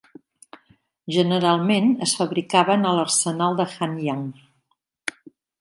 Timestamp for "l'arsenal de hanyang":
3.01-4.29